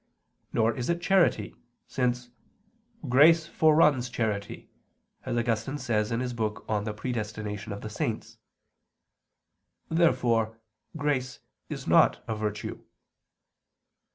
[0.51, 1.53] Nor is it charity,
[1.87, 2.31] since
[3.07, 4.67] "grace foreruns charity,"
[5.27, 8.39] as Augustine says in his book on the Predestination of the Saints
[9.89, 9.93] (De Dono Persev.
[10.07, 10.11] xvi).
[10.11, 10.57] Therefore
[10.97, 12.81] grace is not virtue.